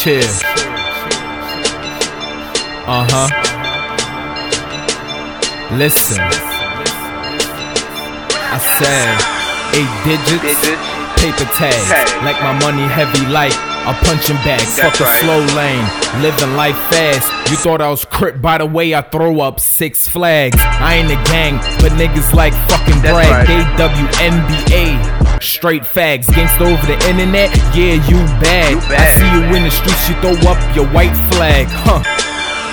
[0.00, 0.24] chill.
[2.88, 3.28] Uh huh.
[5.76, 6.20] Listen.
[8.48, 9.12] I said
[9.76, 10.64] eight digits,
[11.20, 11.88] paper tags.
[11.92, 12.08] Tag.
[12.24, 13.52] Like my money heavy like
[13.86, 14.60] a punching bag.
[14.60, 15.20] Fuck the right.
[15.20, 15.84] slow lane,
[16.22, 17.26] living life fast.
[17.50, 20.56] You thought I was crip by the way I throw up six flags.
[20.60, 23.48] I ain't a gang, but niggas like fucking That's brag.
[23.48, 23.48] right.
[23.48, 25.42] They WNBA.
[25.42, 28.72] Straight fags, gangsta over the internet, yeah, you bad.
[28.72, 32.02] You I see you in the streets, you throw up your white flag, huh?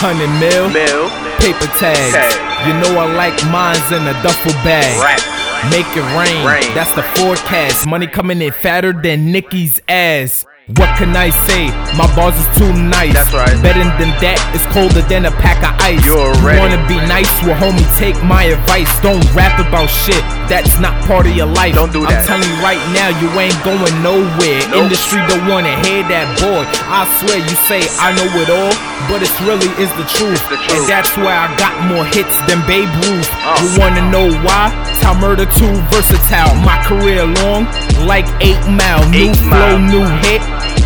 [0.00, 1.08] Hundred mil, Mill.
[1.38, 2.12] paper tags.
[2.14, 2.32] Tag.
[2.66, 4.96] You know I like mines in a duffel bag.
[5.70, 6.46] Make it rain.
[6.46, 6.74] Rain.
[6.74, 7.86] That's the forecast.
[7.86, 10.46] Money coming in fatter than Nicki's ass.
[10.64, 11.68] What can I say?
[11.92, 13.12] My bars is too nice.
[13.12, 13.52] That's right.
[13.60, 16.00] Better than that, it's colder than a pack of ice.
[16.08, 17.28] You already- wanna be nice?
[17.44, 18.88] Well, homie, take my advice.
[19.04, 20.24] Don't rap about shit.
[20.48, 21.74] That's not part of your life.
[21.76, 22.24] Don't do that.
[22.24, 24.60] I'm telling you right now, you ain't going nowhere.
[24.72, 24.88] Nope.
[24.88, 26.64] Industry don't wanna hear that boy.
[26.88, 28.72] I swear you say I know it all,
[29.12, 30.40] but it's really is the truth.
[30.48, 30.80] the truth.
[30.80, 33.28] And that's why I got more hits than Babe Ruth.
[33.44, 33.60] Uh.
[33.60, 34.72] You wanna know why?
[35.04, 36.54] Tom Murder too versatile.
[36.64, 37.68] My career long,
[38.04, 39.02] like eight mile.
[39.10, 39.78] New Eight flow, Mile.
[39.80, 40.42] new hit,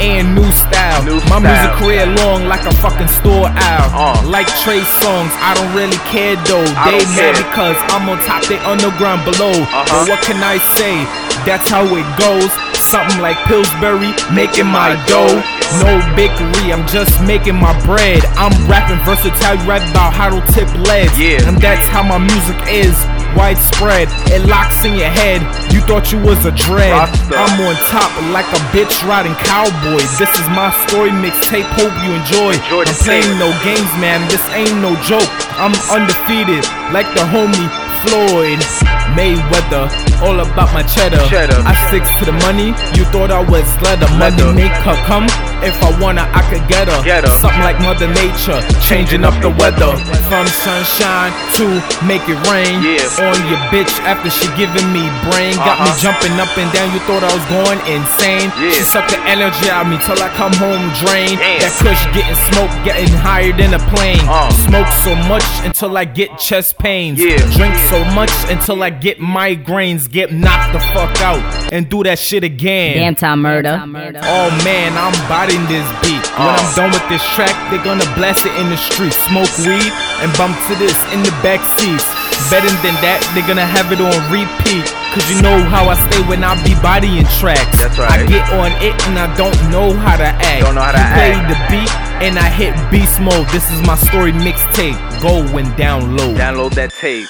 [0.00, 1.02] and new style.
[1.04, 1.42] New My style.
[1.42, 3.90] music career long, like a fucking store aisle.
[3.92, 4.16] Uh.
[4.26, 6.64] Like Trey Songz, I don't really care though.
[6.78, 7.44] I they mad care.
[7.50, 9.52] because I'm on top, they underground below.
[9.52, 9.84] Uh-huh.
[9.90, 11.04] But what can I say?
[11.48, 12.52] That's how it goes.
[12.76, 15.40] Something like Pillsbury, making my dough.
[15.78, 18.24] No bakery, I'm just making my bread.
[18.34, 21.06] I'm rapping versatile, you rap about how to tip lead.
[21.16, 21.46] Yeah.
[21.48, 22.92] And that's how my music is.
[23.36, 25.42] Widespread, it locks in your head.
[25.72, 26.92] You thought you was a dread.
[26.92, 27.36] Rasta.
[27.36, 30.02] I'm on top like a bitch riding cowboy.
[30.18, 32.54] This is my story mixtape, hope you enjoy.
[32.58, 34.20] Enjoy I'm playing no games, man.
[34.28, 35.30] This ain't no joke.
[35.56, 37.68] I'm undefeated, like the homie
[38.04, 39.88] Floyd Mayweather.
[40.22, 41.20] All about my cheddar.
[41.28, 41.56] Cheddar.
[41.66, 42.72] I sticks to the money.
[42.96, 44.08] You thought I was leather.
[44.18, 45.26] Money make her come.
[45.62, 47.00] If I wanna, I could get her.
[47.04, 47.32] Get her.
[47.40, 49.92] Something like Mother Nature, changing up the weather.
[50.32, 51.66] From sunshine to
[52.08, 52.80] make it rain.
[52.80, 53.28] Yeah.
[53.28, 55.52] On your bitch after she giving me brain.
[55.60, 56.00] Got me Uh-huh.
[56.00, 56.88] jumping up and down.
[56.96, 58.48] You thought I was going insane.
[58.56, 58.72] Yeah.
[58.72, 61.36] She sucked the energy out of me till I come home drained.
[61.36, 61.60] Damn.
[61.60, 64.20] That kush getting smoked, getting higher than a plane.
[64.24, 64.48] Uh.
[64.64, 67.18] Smoke so much until I get chest pains.
[67.20, 67.36] Yeah.
[67.56, 70.10] Drink so much until I get migraines.
[70.10, 71.40] Get knocked the fuck out
[71.72, 72.98] and do that shit again.
[72.98, 73.80] Damn Tom Murder.
[73.80, 76.22] Oh man, I'm biting this beat.
[76.36, 76.52] When.
[76.52, 76.76] I'm oh.
[76.76, 79.12] done with this track, they're gonna blast it in the street.
[79.12, 79.90] Smoke weed
[80.20, 82.06] and bump to this in the back seats.
[82.52, 84.86] Better than that, they're gonna have it on repeat.
[85.10, 87.82] Cause you know how I stay when I be bodying tracks.
[87.82, 88.22] That's right.
[88.22, 90.62] I get on it and I don't know how to act.
[90.62, 91.50] Don't know how to you play act.
[91.50, 91.90] the beat
[92.22, 93.48] and I hit beast mode.
[93.48, 94.98] This is my story mixtape.
[95.20, 96.36] Go and download.
[96.36, 97.26] Download that tape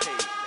[0.00, 0.45] paid.